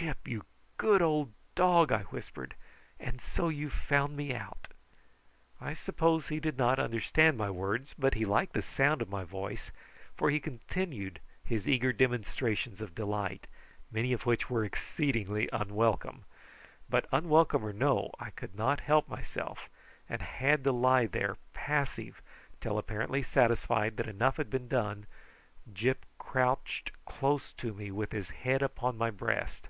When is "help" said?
18.78-19.08